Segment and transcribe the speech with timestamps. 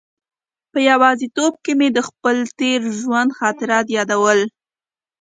[0.71, 4.39] په یوازې توب کې مې د خپل تېر ژوند خاطرات یادول.